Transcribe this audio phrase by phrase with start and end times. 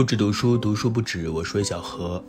[0.00, 1.28] 不止读书，读书不止。
[1.28, 2.24] 我是魏小何，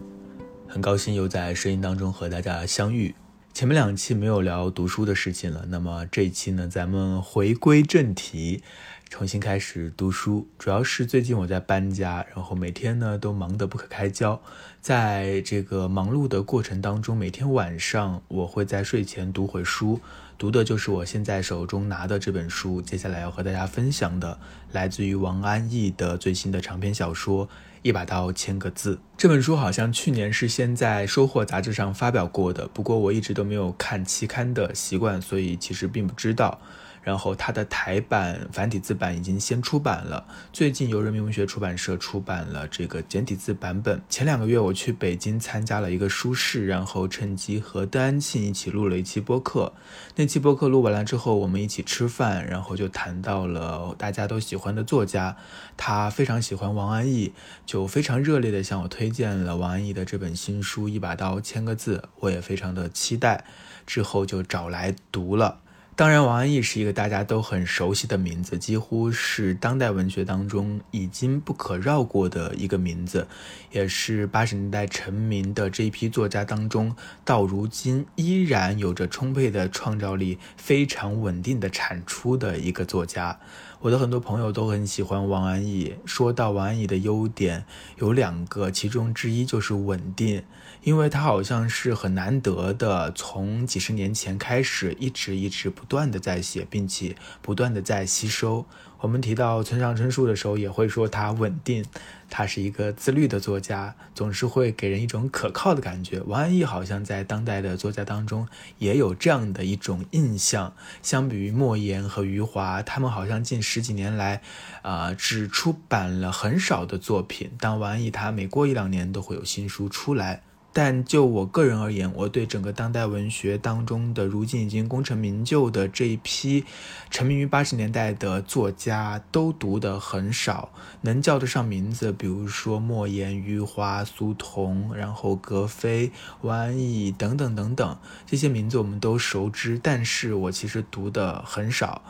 [0.67, 3.15] 很高兴又在声音当中和大家相遇。
[3.53, 8.61] 前面两期没有聊读书的事情了，那么这一期呢，咱们回归正题，
[9.09, 10.49] 重新开始读书。
[10.59, 14.41] 主要是最近我在搬家，然后每天呢都忙得不可开交。
[14.81, 20.01] 在这个忙碌的过程当中，每天晚上我会在睡前读会书，
[20.41, 22.81] 读的就是我现在手中拿的这本书。
[22.81, 24.39] 接下来要和大家分享的，
[24.71, 27.47] 来自于王安忆的最新的长篇小说。
[27.83, 28.97] 一把刀，千个字。
[29.15, 36.59] 这本书好像去年是先在《收获》杂志上发表过的，不过我一直都没有看期刊的习惯，所以其实并不知道。
[37.03, 44.01] 然后它的台版繁体字版已经先出版了，最近由人民文学出版社出版了这个简体字版本。
[44.09, 49.73] 前两个月我去北京参加了一个书市，然后趁机和邓安庆一起录了一期播客。
[50.15, 55.37] 那期播客录完了之后，我们一起吃饭，然后就谈到了大家都喜欢的作家，
[55.75, 57.33] 他非常喜欢王安忆，
[57.65, 63.45] 就非常热烈的向我推荐了王安忆的这本新书《一把刀，千个字》，我也非常的期待，
[63.87, 65.60] 之后就找来读了。
[65.93, 73.27] 当然，王安忆是一个大家都很熟悉的名字，几乎是当代文学当中已经不可绕过的一个名字，
[73.71, 83.37] 也是八十年代成名的这一批作家当中，到如今依然有着充沛的创造力、非常稳定的产出的一个作家。
[83.81, 85.95] 我的很多朋友都很喜欢王安忆。
[86.05, 87.65] 说到王安忆的优点，
[87.97, 90.43] 有两个，其中之一就是稳定，
[90.83, 98.67] 因为他好像是很难得的，从几十年前开始，一直一直不断的在写，并且不断的在吸收。
[99.01, 101.83] 我们提到村上春树的时候，也会说他稳定，
[102.29, 106.21] 他是一个自律的作家，总是会给人一种可靠的感觉。
[106.21, 110.75] 王安忆好像在当代的作家当中也有这样的一种印象。
[111.01, 114.43] 相比于莫言和余华，他们好像近十几年来，
[114.83, 120.43] 啊，只出版了很少的作品，但王安忆他每过一两年都会有新书出来。
[120.73, 126.63] 但就我个人而言，我对整个当代文学当中的如今已经功成名就的这一批
[127.09, 130.69] 沉迷于八十年代的作家都读得很少，
[131.01, 136.11] 能叫得上名字，比如说莫言、余华、苏童，然后格非、
[136.41, 142.01] 王安忆等等等等，这些名字我们都熟知，但是我其实读的很少。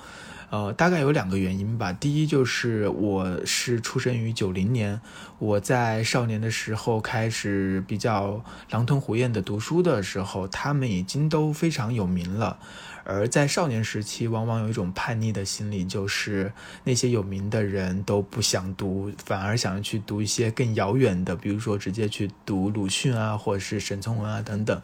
[0.52, 1.94] 呃，大概有两个原因吧。
[1.94, 5.00] 第一就是我是出生于九零年，
[5.40, 12.60] 我在少年的时候开始比较狼吞虎咽的读书的时候，他们已经都非常有名了。
[13.12, 16.52] 而在少年时期，往往有一种叛逆的心理，就是
[16.84, 24.82] 那些有名的人都不想读，反而想要去读一些更遥远的，比如说直接去读鲁迅啊，或者是沈从文啊等等。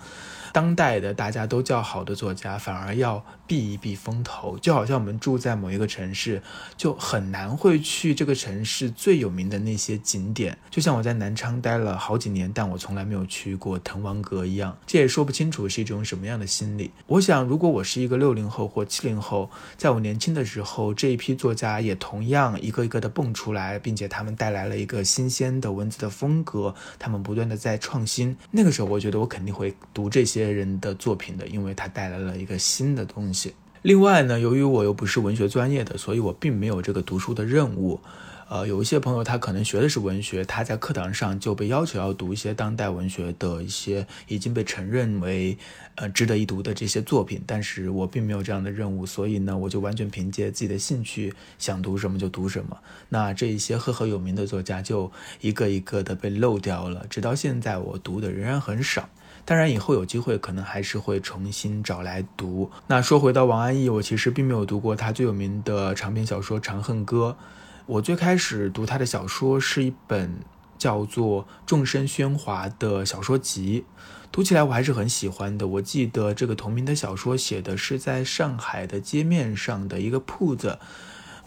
[0.54, 6.42] 当代的大家都叫好的作家，反而要避一避风头，就好像我们住在某一个城市，
[6.76, 10.58] 就很难会去这个城市最有名的那些景点。
[10.72, 16.92] 就像我在南昌待了好几年，但我从来没有去过滕王阁一样，这也说不清楚是一种什么样的心理。
[17.06, 28.36] 我想，如果我是一个六零后或七零后，在我年轻的时候，这一批作家也同样一个一个的蹦出来，并且他们带来了一个新鲜的文字的风格，他们不断的在创新。
[28.52, 33.54] 那个时候，我觉得我肯定会读这些人的作品的，因为他带来了一个新的东西。
[33.88, 38.02] 另外呢，由于我又不是文学专业的，所以我并没有这个读书的任务。
[38.50, 45.58] 呃，有一些朋友他可能学的是文学，他在课堂上就被要求要读一些当代文学的一些已经被承认为
[45.96, 52.78] 呃值得一读的这些作品，但是我并没有这样的任务，所以呢，我就完全凭借自己的兴趣，想读什么就读什么。
[53.08, 55.10] 那这一些赫赫有名的作家就
[55.40, 59.08] 一个一个的被漏掉了，直到现在我读的仍然很少。
[59.50, 62.70] 当然，以后有机会可能还是会重新找来读。
[62.88, 67.38] 那说回到王安忆，我其实并没有读过他最有名的长篇小说《长恨歌》。
[67.86, 70.42] 我最开始读他的小说是一本
[70.78, 73.86] 叫做《众生喧哗》的小说集，
[74.34, 75.66] 读起来我还是很喜欢的。
[75.66, 80.78] 我记得这个同名的小说写的是在上海的街面上的一个铺子，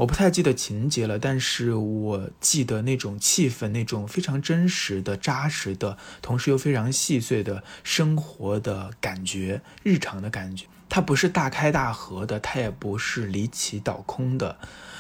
[0.00, 10.64] 我不太记得情节了，但是我记得那种气氛，那种非常真实的、扎实的，同时又非常细碎的生活的感觉，日常的感觉。
[10.90, 14.58] 它不是大开大合的，它也不是离奇倒空的。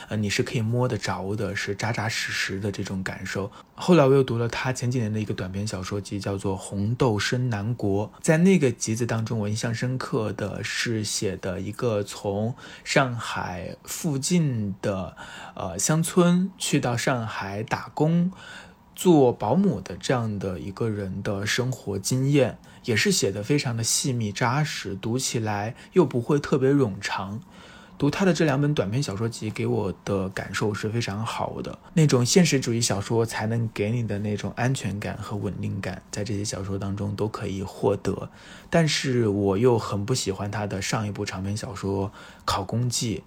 [0.08, 3.52] 呃，你是可以摸得着的，是扎扎实实的这种感受。
[3.76, 8.08] 后来我又读了他前几年的一个短篇小说集，叫做《红豆生南国》。
[8.20, 15.16] 在那个集子当中，我印象深刻的是写的一个从上海附近的
[15.54, 18.32] 呃乡村去到上海打工
[18.96, 27.40] 做保姆的这样的一个人的生活经验，也是写的非常的细密扎实，读起来又不会特别冗长。
[27.98, 31.78] 读他的这两本短篇小说集，给我的感受是非常好的。
[31.92, 38.30] 那种现实主义小说才能给你的那种安全感和稳定感，在这些小说当中都可以获得。
[38.70, 42.08] 但是我又很不喜欢他的上一部长篇小说
[42.46, 43.18] 《考公记》。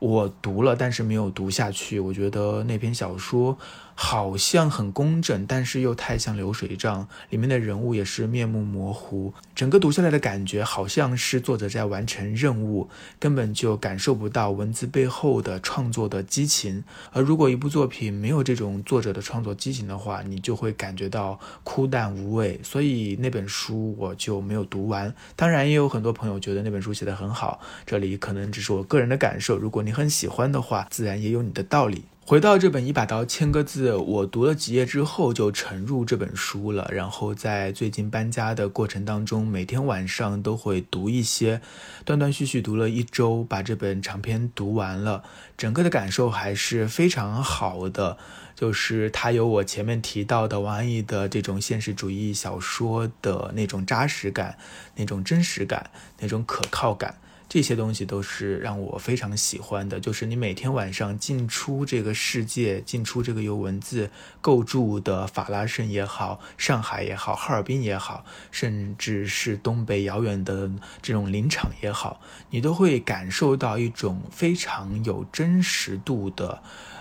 [0.00, 2.00] 我读了，但是没有读下去。
[2.00, 3.56] 我觉得那篇小说
[3.98, 9.32] 好像很工整，但是又太像流水账，里面的人物也是面目模糊。
[9.54, 16.84] 整个读下来的感觉，好像是作者在完成任务，根本就感受不到文字背后的创作的激情。
[17.10, 22.60] 而如果一部作品没有这种作者的创作激情的话，你就会感觉到枯淡无味。
[22.62, 25.12] 所以那本书我就没有读完。
[25.34, 29.56] 当然，也有很多朋友觉得那本书写得很好，这里可能只是我个人的感受。
[29.56, 32.04] 如果你很喜欢的话，自然也有你的道理。
[32.28, 36.90] 回到这本一把刀千个字，我读了几页之后就沉入这本书了。
[36.90, 41.60] 然后在最近搬家的过程当中，每天晚上都会读一些，
[42.04, 45.22] 断断续续读了一周，把这本长篇读完了。
[45.56, 48.18] 整个的感受还是非常好的，
[48.56, 54.58] 就是它有我前面提到的王安忆的这种现实主义小说的那种扎实感、
[54.96, 57.18] 那种真实感、那种可靠感。
[57.48, 64.10] 这些东西都是让我非常喜欢的，就是你每天晚上进出这个世界，进出这个由文字
[64.40, 70.70] 构筑的法拉盛也好，上海也好，哈尔滨也好，甚至是东北遥远的
[71.00, 72.20] 这种林场也好，
[72.50, 76.60] 你都会感受到一种非常有真实度的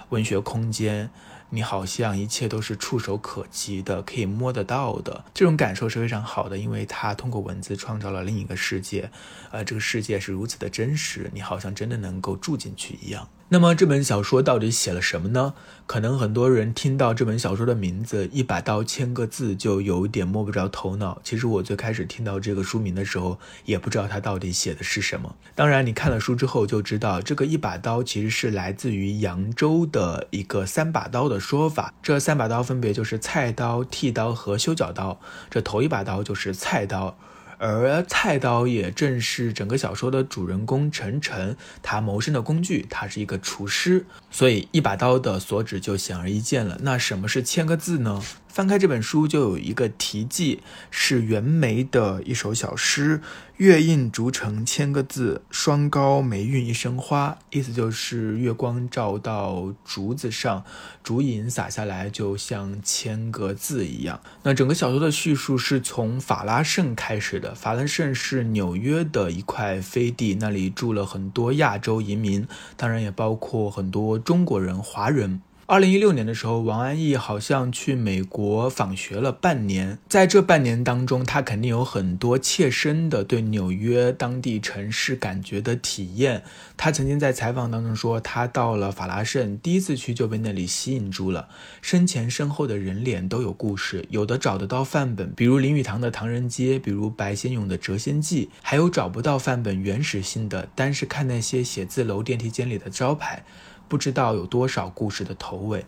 [0.09, 1.09] 文学空间。
[1.55, 9.09] 你好像一切都是触手可及的，可以摸得到的，这种感受是非常好的，因为它通过文字创造了另一个世界，
[9.51, 13.25] 呃，这个世界是如此的真实，你好像真的能够住进去一样。
[13.49, 15.53] 那么这本小说到底写了什么呢？
[15.85, 21.21] 可能很多人听到这本小说的名字“一把刀千个字”就有点摸不着头脑。
[21.23, 25.35] 其实我最开始听到这个书名的时候，也不知道它到底写的是什么。
[25.53, 31.93] 当然，你看了书之后就知道，这个“一把刀”其实是来自于扬州的一个三把刀的说法。
[32.01, 35.19] 这三把刀分别就是菜刀、剃刀和修脚刀。
[35.51, 37.15] 这头一把刀就是菜刀。
[37.57, 46.77] 而菜刀也正是整个小说的主人公陈晨他谋生的工具，他是一个厨师，所以一把刀的所指就显而易见了。
[46.81, 48.21] 那什么是签个字呢？
[48.55, 53.19] 翻开这本书，就有一个题记，是袁枚的一首小诗
[53.59, 60.63] ：“月映竹城千个字，霜高梅韵一生花。”意思就是月光照到竹子上，
[61.03, 64.21] 竹影洒下来，就像千个字一样。
[64.43, 67.53] 那整个小说的叙述是从法拉盛开始的。
[67.53, 72.47] 法拉盛是纽约的一块飞地，那里住了很多亚洲移民，
[72.77, 75.41] 当然也包括很多中国人、华人。
[75.67, 79.97] 二零一六年的时候，王安忆好像去美国访学了半年。
[80.07, 86.43] 在这半年当中，他肯定有很多切身的对纽约当地城市感觉的体验。
[86.77, 91.49] 他曾经在采访当中说，他到了法拉盛，第一次去就被那里吸引住了。
[91.81, 103.43] 身前身后的人脸都有故事，有的找得到范本，比如林语堂的《唐人街》，比如白先勇的《谪仙记》，还有找不到范本、原始性的，单是看那些写字楼电梯间里的招牌。
[103.87, 105.85] 不知道有多少故事的头尾。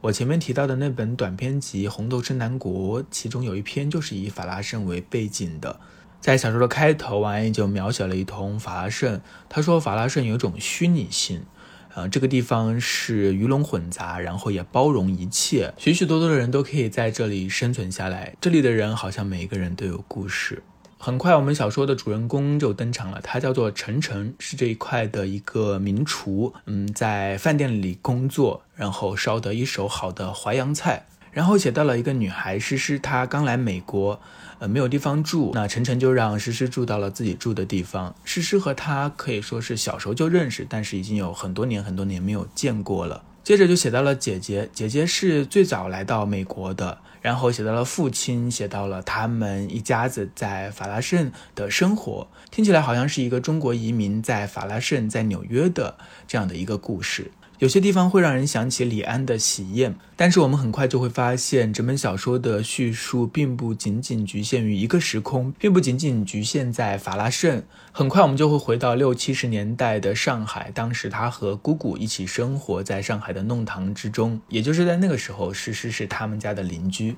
[0.00, 5.80] 我前面提到的那本短篇集《红豆生南国》，其中有一篇就是以法拉盛为背景的。
[6.20, 9.20] 在小说的开头，王安忆就描写了一通法拉盛。
[9.48, 11.42] 他说法拉盛有一种虚拟性，
[11.94, 18.34] 呃，这个地方是鱼龙混杂，然后也包容一切，许许多多的人都可以在这里生存下来。
[18.40, 20.62] 这里的人好像每一个人都有故事。
[21.00, 23.20] 很快，我们小说的主人公就登场了。
[23.22, 26.52] 他叫做陈诚，是这一块的一个名厨。
[26.66, 31.06] 嗯，在饭店里工作，然后烧得一手好的淮扬菜。
[31.30, 34.20] 然后写到了一个女孩诗诗，她刚来美国，
[34.58, 35.52] 呃，没有地方住。
[35.54, 38.12] 那陈诚就让诗诗住到了自己住的地方。
[38.24, 43.22] 诗诗和他可以说是小时候就认识，但是已经有很多年很多年没有见过了。
[43.48, 46.98] 接着就写到了姐姐，姐姐是最早来到美国的。
[47.22, 57.30] 然后写到了父亲，写到了他们一家子在法拉盛的生活，听起来好像是一个中国移民在法拉盛、在纽约的这样的一个故事。
[57.58, 67.64] 有些地方会让人想起李安的《喜宴》，但是我们很快就会发现，整本小说的叙述并不仅仅局限于一个时空，并不仅仅局限在法拉盛。
[67.90, 77.16] 很快我们就会回到六七十年代的上海，当时他和姑姑一起生活在上海的弄堂之中，也就是在那个时候，诗诗是他们家的邻居。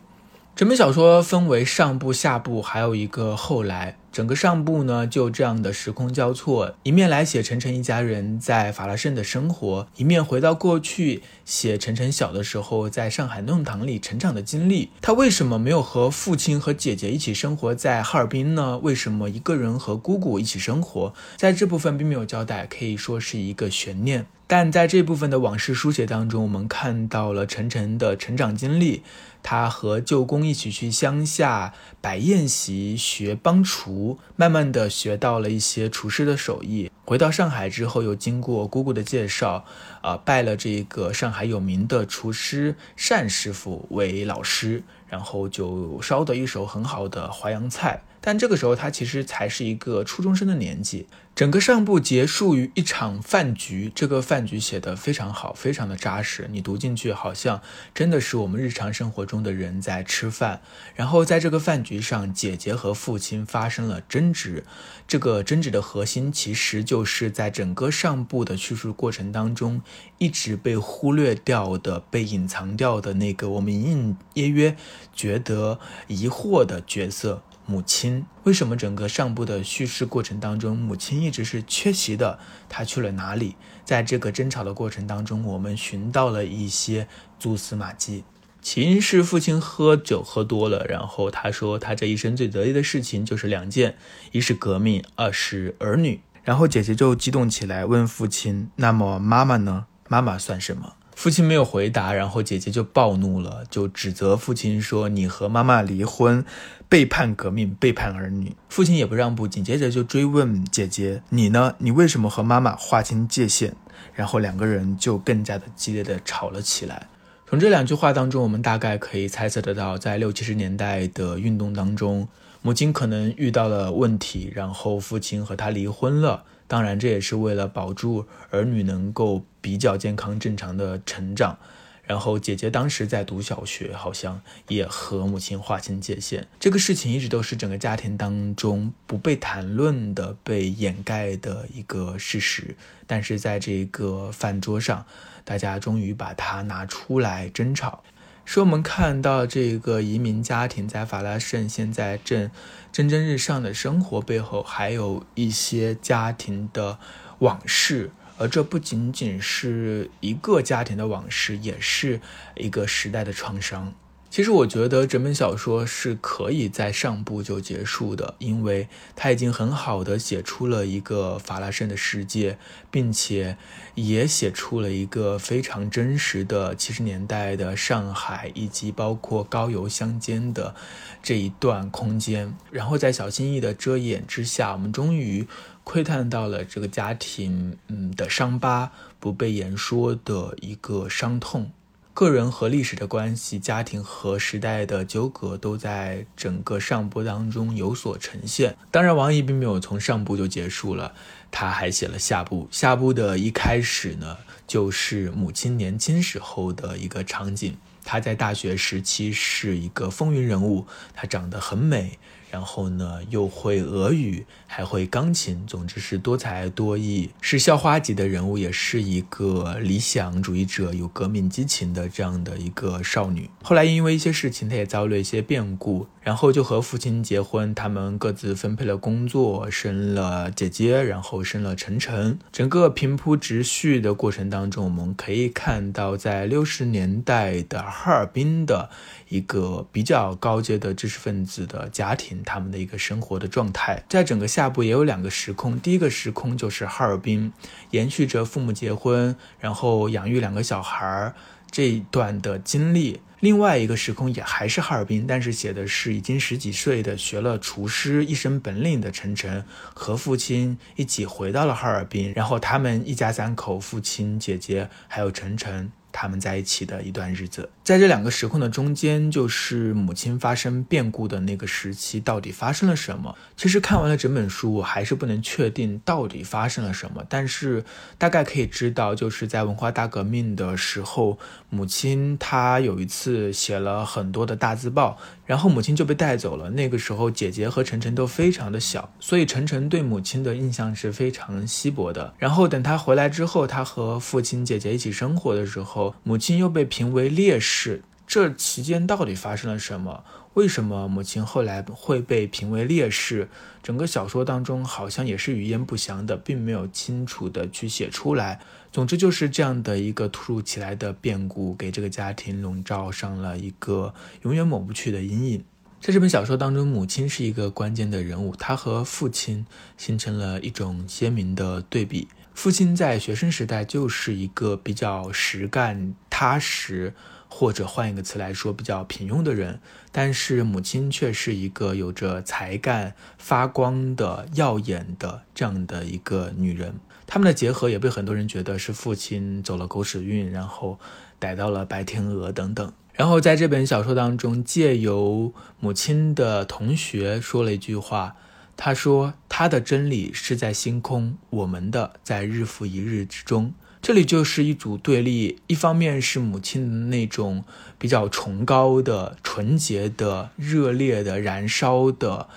[0.57, 3.99] 整本小说分为上部、下部，还有一个后来。
[4.13, 14.91] 整个上部呢，就这样的时空交错，一面来写晨晨一家人在法拉盛的生活，一面回到过去写晨晨小的时候在上海弄堂里成长的经历。
[15.01, 18.79] 他为什么没有和父亲和姐姐一起生活在哈尔滨呢？
[18.79, 21.15] 为什么一个人和姑姑一起生活？
[21.37, 24.27] 在这部分并没有交代，可以说是一个悬念。
[24.49, 29.03] 但在这部分的往事书写当中，我们看到了晨晨的成长经历。
[29.43, 34.00] 他和舅公一起去乡下摆宴席、学帮厨，
[34.37, 36.91] 慢慢的学到了一些厨师的手艺。
[37.05, 39.65] 回到上海之后，又经过姑姑的介绍，
[40.01, 42.77] 啊，拜了这个上海有名的厨师
[43.09, 48.03] 单师傅为老师，然后就烧的一手很好的淮扬菜。
[48.21, 51.07] 但这个时候，他其实才是一个初中生的年纪。
[51.35, 56.47] 整个上部结束于一场饭局，这个饭局写得非常好，非常的扎实。
[56.51, 57.63] 你读进去，好像
[57.95, 60.61] 真的是我们日常生活中的人在吃饭。
[60.95, 64.65] 然后在这个饭局上，姐姐和父亲发生了争执。
[65.09, 69.81] 这个争执的核心，其实就是在整个上部的叙述过程当中，
[70.19, 74.77] 一直被忽略掉的、被隐藏掉的那个我们隐隐约约
[75.15, 77.43] 觉得疑惑的角色。
[77.71, 82.41] 母亲为什么整个上部的叙事过程当中，母亲一直是缺席的？
[82.69, 83.55] 她去了哪里？
[83.85, 87.07] 在这个争吵的过程当中，我们寻到了一些
[87.39, 88.25] 蛛丝马迹。
[88.61, 93.97] 起因是父亲喝酒喝多了，然后他说他这一生最得意的事情就是两件：
[94.33, 96.21] 一是革命，二是儿女。
[96.43, 99.87] 然后姐姐就激动起来，问父亲：“那么妈妈呢？
[100.09, 106.43] 妈妈算什么？”父亲没有回答，然后姐姐就暴怒了，就指责父亲说：“你和妈妈离婚，
[106.89, 111.75] 背叛革命，背叛儿女。”父亲也不让步，紧接着就追问姐姐：“你呢？
[111.77, 113.77] 你为什么和妈妈划清界限？”
[114.17, 117.07] 然后两个人就更加的激烈的吵了起来。
[117.47, 122.27] 从这两句话当中，我们大概可以猜测得到，在六七十年代的运动当中，
[122.63, 126.45] 母亲可能遇到了问题，然后父亲和她离婚了。
[126.67, 131.59] 当然，这也是为了保住儿女能够比较健康正常的成长。
[132.03, 136.49] 然后姐姐当时在读小学，好像也和母亲划清界限。
[136.59, 142.75] 这个事情一直都是整个家庭当中不被谈论的、被掩盖的一个事实。
[143.07, 145.07] 但是在这个饭桌上，
[145.45, 148.03] 大家终于把它拿出来争吵。
[148.45, 152.51] 说我们看到这个移民家庭在法拉盛现在正
[152.91, 156.99] 蒸蒸日上的生活背后，还有一些家庭的
[157.39, 162.23] 往事，而这不仅仅是一个家庭的往事，也是
[162.57, 163.93] 一个时代的创伤。
[164.31, 172.57] 其实我觉得整本小说是可以在上部就结束的，因为它已经很好的写出了一个法拉盛的世界，
[172.93, 173.59] 并且
[173.97, 180.77] 也写出了一个非常真实的七十年代的上海，以及包括高邮乡间的
[181.21, 182.55] 这一段空间。
[182.71, 185.49] 然后在小心翼翼的遮掩之下，我们终于
[185.91, 191.73] 窥探到了这个家庭嗯的伤疤，不被言说的一个伤痛。
[192.15, 198.77] 个人和历史的关系，家庭和时代的纠葛，都在整个上部当中有所呈现。
[198.93, 201.13] 当然，王毅并没有从上部就结束了，
[201.51, 202.69] 他还写了下部。
[202.71, 207.77] 下部的一开始呢，就是母亲年轻时候的一个场景。
[208.05, 212.21] 她在大学时期是一个风云人物，她长得很美。
[212.51, 223.49] 然后呢，又会俄语，还会钢琴，总之是多才多艺，是校花级的人物，也是一个理想主义者，有革命激情的这样的一个少女。
[223.63, 232.39] 后来因为一些事情，她也遭遇一些变故，然后就和父亲结婚，他们各自分配了工作，生了姐姐，然后生了晨晨。
[232.53, 238.91] 整个平铺直叙的过程当中，我们可以看到，在六十年代的哈尔滨的。
[239.31, 245.79] 一个比较高阶的知识分子的家庭，他们的一个生活的状态，在整个下部也有两个时空。
[245.79, 247.53] 第一个时空就是哈尔滨，
[247.93, 251.33] 延续着父母结婚，然后养育两个小孩儿
[251.71, 253.21] 这一段的经历。
[253.41, 265.91] 另外一个时空也还是哈尔滨，但是写的是已经十几岁的学了厨师一身本领的陈晨和父亲一起回到了哈尔滨，然后他们一家三口，父亲、姐姐还有晨晨。
[266.13, 273.37] 他们在一起的一段日子，在这两个时空的中间，就是母亲发生变故的那个时期，到底发生了什么？
[273.57, 277.85] 其实看完了整本书，我还是不能确定到底发生了什么，但是
[278.19, 281.39] 大概可以知道，就是在文化大革命的时候，
[281.69, 285.19] 母亲她有一次写了很多的大字报。
[285.51, 286.71] 然后母亲就被带走了。
[286.71, 292.33] 那个时候，姐姐和晨晨都非常的小，所以晨晨对母亲的印象是非常稀薄的。
[292.39, 298.05] 然后等他回来之后，他和父亲、姐姐一起生活的时候，母亲又被评为烈士。
[298.29, 300.23] 这期间到底发生了什么？
[300.55, 303.49] 为什么母亲后来会被评为烈士？
[303.83, 308.61] 整个小说当中好像也是语焉不详的，并没有清楚的去写出来。
[308.91, 315.65] 总之就是这样的一个突如其来的变故，给这个家庭笼罩上了一个永远抹不去的阴影。
[316.01, 319.65] 在这本小说当中，母亲是一个关键的人物，她和父亲
[319.97, 322.27] 形成了一种鲜明的对比。
[322.55, 327.15] 父亲在学生时代就是一个比较实干、踏实。
[327.53, 329.81] 或者换一个词来说，比较平庸的人，
[330.13, 336.95] 但是母亲却是一个有着才干、发光的、耀眼的这样的一个女人。
[337.27, 340.99] 他们的结合也被很多人觉得是父亲走了狗屎运，然后
[341.39, 342.93] 逮到了白天鹅等等。
[343.13, 348.37] 然后在这本小说当中，借由母亲的同学说了一句话，
[348.77, 357.63] 他说：“他的真理是在星空，我们的在日复一日之中。”这里就是一组对立，一方面是母亲的那种
[357.99, 362.49] 比较崇高的、纯洁的、热烈的、燃烧的，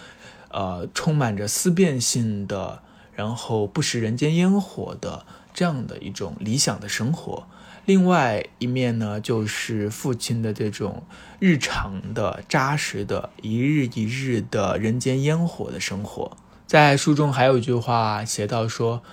[0.51, 2.81] 呃，充满着思辨性的，
[3.13, 7.45] 然后不食人间烟火的这样的一种理想的生活；
[7.85, 11.03] 另外一面呢，就是父亲的这种
[11.39, 16.37] 日常的、扎实的、一日一日的人间烟火的生活。
[16.65, 19.03] 在书中还有一句话写到说。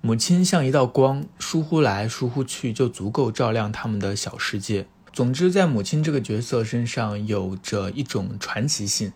[0.00, 4.86] 母亲像一道光，疏忽来疏忽去，就足够照亮他们的小世界。
[5.12, 9.12] 总之，在母亲这个角色身上有着一种传奇性。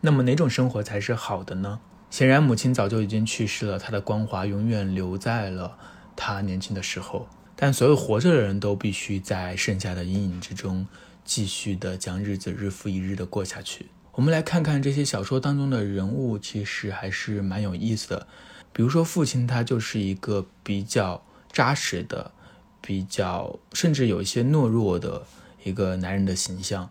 [0.00, 1.80] 那么，哪种生活才是好的呢？
[2.10, 5.76] 显然，母亲早就已经去世了，她的光华永远留在了
[6.16, 7.28] 她年轻的时候。
[7.54, 10.86] 但所有活着的人都必须在剩下的阴影之中，
[11.24, 13.88] 继续的将日子日复一日的过下去。
[14.12, 18.26] 我们来看看这些小说当中的人物，其实还是蛮有意思的。
[18.72, 22.32] 比如说，父亲他就是一个比较扎实的、
[22.80, 25.26] 比较甚至有一些懦弱的
[25.62, 26.90] 一个男人的形象。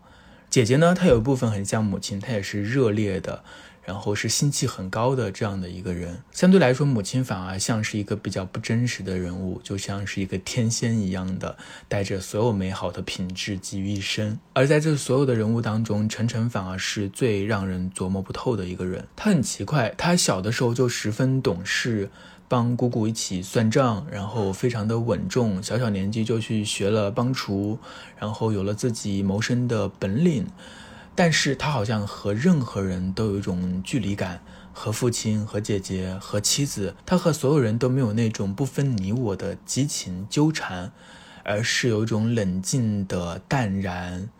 [0.49, 3.43] 姐姐呢，她有一部分很像母亲，她也是热烈的。
[3.83, 11.57] 然后是心气很高的这样的一个人，相对来说，母亲反而像是一个比较不真实的人物，就像是一个天仙一样的，
[11.87, 14.39] 带着所有美好的品质集于一身。
[14.53, 19.07] 而在这所有的人物当中，晨晨反而是最让人琢磨不透的一个人。
[19.15, 22.09] 他很奇怪，他小的时候就十分懂事，
[22.47, 27.79] 帮姑姑一起算账，然后非常的稳重，小小年纪就去学了帮厨，
[28.19, 30.45] 然后有了自己谋生的本领。
[31.23, 34.41] 但是他好像和任何人都有一种距离感，
[34.73, 40.91] 和父亲、和姐姐、和妻子，他和所有人都没有那种不分你我的激情纠缠，
[41.43, 44.31] 而是有一种冷静的淡然、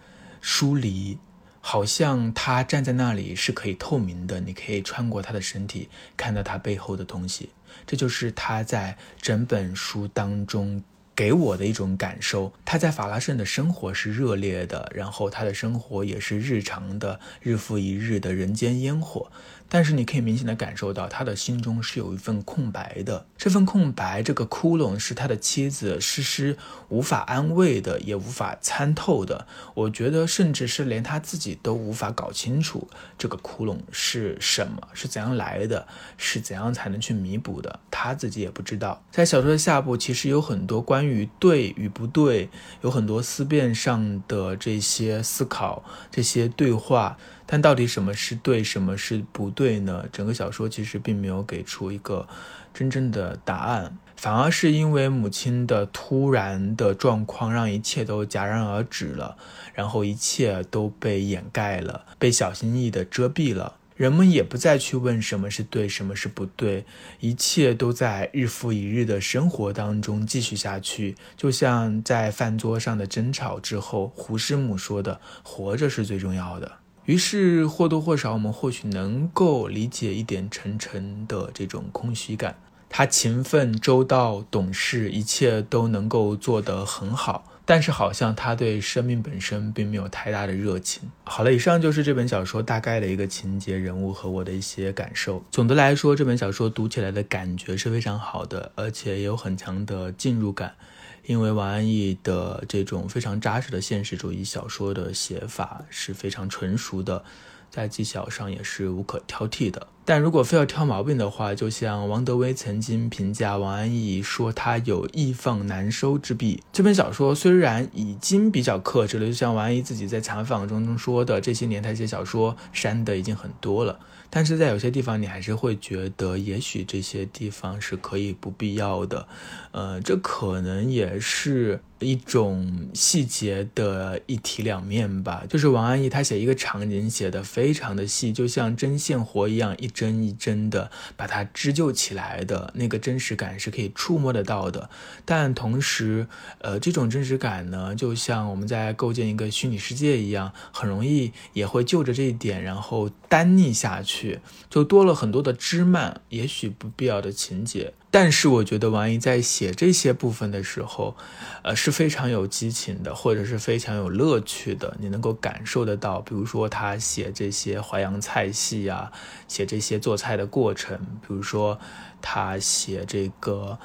[0.42, 1.20] 疏离，
[1.60, 7.52] 好像他站在那里是可以透明的，你可以穿过他的身体看到他背后的东西。
[7.86, 10.84] 这就是他在整本书当中。
[11.16, 19.32] 给我的一种感受，他在法拉盛的生活是热烈的，然后他的生活也是日常的，日复一日的人间烟火。
[19.74, 23.26] 但是你可以明显的感受到，他的心中是有一份空白的。
[23.38, 26.58] 这份空白，这个窟窿是他的妻子诗诗
[26.90, 29.48] 无法安慰的，也无法参透的。
[29.74, 32.86] 我觉得，甚至是连他自己都无法搞清楚
[33.18, 39.02] 这个窟窿是什么，是怎样来的，是怎样才能去弥补的，他自己也不知道。
[39.10, 42.48] 在小说的下部，其实有很多关关于对与不对，
[42.84, 47.18] 有很多思辨上的这些思考，这些对话。
[47.48, 50.06] 但到底什么是对，什么是不对呢？
[50.12, 52.28] 整个小说其实并没有给出一个
[52.72, 59.36] 真正的答案，反而是因为母亲的突然的状况，让一切都戛然而止了，
[59.74, 63.78] 然后一切都被掩盖了，被小心翼翼的遮蔽了。
[64.02, 66.84] 人们也不再去问什么是对，什么是不对，
[67.20, 71.16] 一切都在日复一日的生活当中继续下去。
[71.38, 82.56] 就像在饭桌上的争吵之后，胡师母说的：“活着是最重要的。”于是或多或少，我们或许能够理解一点陈晨的这种空虚感。
[82.90, 91.10] 他勤奋、周到、懂事，一切都能够做得很好，但是好像他对生命本身并没有太大的热情。
[91.24, 95.44] 好了，以上就是这本小说大概的一个情节、人物和我的一些感受。
[95.52, 100.76] 总的来说，这本小说读起来的感觉是非常好的，而且也有很强的进入感。
[101.24, 107.24] 因为王安忆的这种非常扎实的现实主义小说的写法是非常纯熟的，
[107.72, 109.88] 在技巧上也是无可挑剔的。
[110.04, 116.62] 但如果非要挑毛病的话，就像王德威曾经评价王安忆说他有易放难收之弊。
[116.74, 124.00] 这本小说虽然已经比较克制了，就像王安忆自己在采访中说的，这些年他写小说删的已经很多了。
[124.34, 129.28] 但是在有些地方，你还是会觉得，也许这些地方是可以不必要的，
[129.72, 135.44] 呃，这可能也是一种细节的一体两面吧。
[135.48, 144.90] 就是王安忆他写一个场景写的非常的细，就像针线活一样，一针一针的把它织就起来的那个真实感是可以触摸得到的。
[145.26, 146.28] 但同时，
[146.60, 154.40] 呃，这种真实感呢，就像我们在构建一个虚拟世界一样，很容易也会就着这一点，然后单逆下去。
[154.70, 157.94] 就多了很多的枝蔓，也许不必要的情节。
[158.12, 161.16] 但是我觉得王安忆在写这些部分的时候，
[161.64, 164.96] 呃，是非常有激情的，或者是非常有乐趣的。
[165.00, 169.12] 你能够感受得到，比如说他写这些淮扬菜系啊，
[169.48, 171.80] 写这些做菜的过程，比如说
[172.22, 173.80] 他写这个。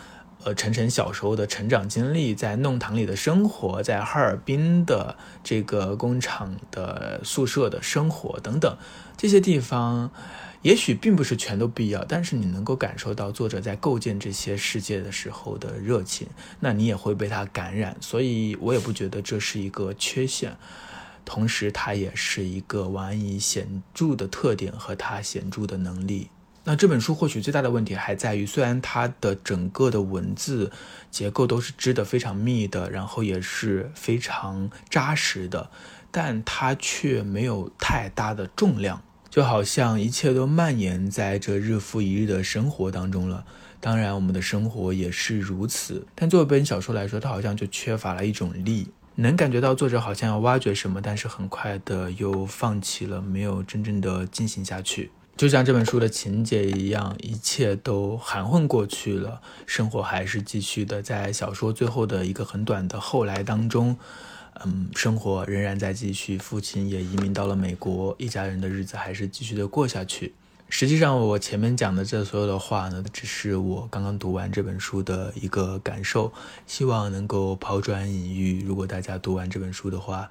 [0.45, 8.77] 呃，晨晨小时候的成长经历，在弄堂里的生活，在哈尔滨的这个工厂的宿舍的生活等等，
[9.17, 10.12] 这些地方，
[10.62, 16.27] 也许并不是全都必要，但是你能够感受到作者在构建这些世界的时候的热情，
[16.61, 20.57] 那你也会被他感染，所以我也不觉得这是一个缺陷，
[21.25, 26.31] 同时它也是一个王安忆显著的特点和他显著的能力。
[26.69, 30.73] 那这本书或许最大的问题还在于，虽然它的整个的文字
[31.12, 35.71] 结构都是织得非常密的，然后也是非常扎实的，
[36.11, 39.01] 但它却没有太大的重量，
[39.37, 43.44] 就好像一切都蔓延在这日复一日的生活当中了。
[43.81, 55.11] 当然，我们的生活也是如此，但作为本小说来说，它好像就缺乏了一种力，能感觉到作者好像要挖掘什么，但是很快的又放弃了，没有真正的进行下去。
[55.37, 61.03] 就像这本书的情节一样，一切都含混过去了，生活还是继续的。
[61.03, 63.99] 在小说最后的一个很短的后来当中，
[64.64, 66.38] 嗯，生活仍然在继续。
[66.38, 70.35] 父亲也移民到了美国，一家人的日子还是继续的过下去。
[70.69, 76.33] 实际上，我前面讲的这所有的话呢，只是我刚刚读完这本书的一个感受，
[76.66, 78.64] 希望能够抛砖引玉。
[78.64, 80.29] 如果大家读完这本书的话，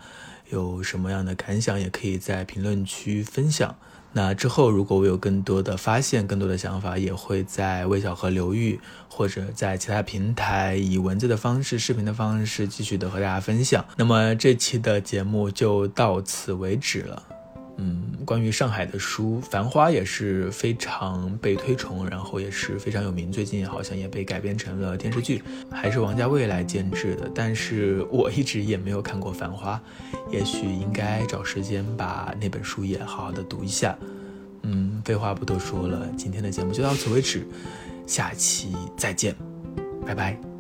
[0.50, 3.78] 有什么样的感想，也可以在评论区分享。
[4.18, 13.84] 那之后，如果我有更多的发现、更多的想法，也会在微小河流域或者在其他平台以文字的方式、视频的方式继续的和大家分享。
[13.98, 17.22] 那么这期的节目就到此为止了。
[17.78, 23.32] 嗯，关于上海的书，《繁花》也是非常被推崇，然后也是非常有名。
[23.32, 27.30] 最近好像也被改编成了电视剧，还是王家卫来监制的。
[27.36, 29.80] 但是我一直也没有看过《繁花》，
[30.32, 33.98] 也许应该找时间把那本书也好好的读一下。
[34.62, 37.46] 嗯，废话不多说了，今天的节目就到此为止，
[38.08, 39.36] 下期再见，
[40.06, 40.55] 拜拜。